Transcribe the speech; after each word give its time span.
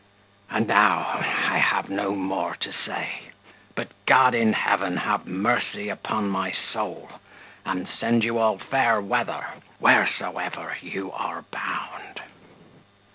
And 0.49 0.65
now 0.67 1.19
I 1.19 1.59
have 1.59 1.87
no 1.91 2.15
more 2.15 2.55
to 2.55 2.73
say, 2.87 3.21
but 3.75 3.89
God 4.07 4.33
in 4.33 4.51
heaven 4.53 4.97
have 4.97 5.27
mercy 5.27 5.89
upon 5.89 6.27
my 6.27 6.51
soul, 6.73 7.07
and 7.67 7.87
send 7.99 8.23
you 8.23 8.39
all 8.39 8.57
fair 8.57 8.99
weather, 8.99 9.45
wheresoever 9.79 10.75
you 10.81 11.11
are 11.11 11.43
bound." 11.51 12.19